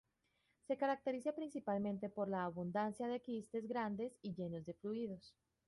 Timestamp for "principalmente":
1.31-2.09